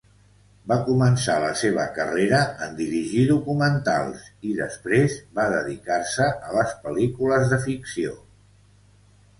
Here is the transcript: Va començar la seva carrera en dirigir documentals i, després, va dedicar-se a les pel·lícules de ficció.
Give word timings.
Va 0.69 0.75
començar 0.85 1.33
la 1.43 1.51
seva 1.59 1.85
carrera 1.97 2.39
en 2.67 2.73
dirigir 2.79 3.27
documentals 3.33 4.25
i, 4.31 4.55
després, 4.63 5.19
va 5.39 5.47
dedicar-se 5.59 6.33
a 6.51 6.59
les 6.61 6.77
pel·lícules 6.87 7.51
de 7.55 7.63
ficció. 7.71 8.19